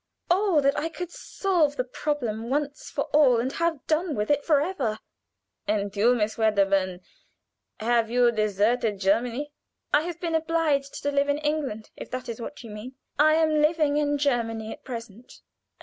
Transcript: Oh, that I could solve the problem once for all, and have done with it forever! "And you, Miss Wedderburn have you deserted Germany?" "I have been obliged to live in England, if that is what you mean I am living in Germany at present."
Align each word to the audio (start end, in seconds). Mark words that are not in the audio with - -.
Oh, 0.31 0.61
that 0.61 0.75
I 0.79 0.89
could 0.89 1.11
solve 1.11 1.75
the 1.75 1.83
problem 1.83 2.49
once 2.49 2.89
for 2.89 3.03
all, 3.13 3.39
and 3.39 3.51
have 3.51 3.85
done 3.85 4.15
with 4.15 4.31
it 4.31 4.43
forever! 4.43 4.97
"And 5.67 5.95
you, 5.95 6.15
Miss 6.15 6.39
Wedderburn 6.39 7.01
have 7.79 8.09
you 8.09 8.31
deserted 8.31 8.99
Germany?" 8.99 9.51
"I 9.93 10.01
have 10.01 10.19
been 10.19 10.33
obliged 10.33 11.03
to 11.03 11.11
live 11.11 11.29
in 11.29 11.37
England, 11.37 11.91
if 11.95 12.09
that 12.09 12.29
is 12.29 12.41
what 12.41 12.63
you 12.63 12.71
mean 12.71 12.95
I 13.19 13.35
am 13.35 13.61
living 13.61 13.97
in 13.97 14.17
Germany 14.17 14.71
at 14.71 14.83
present." 14.83 15.43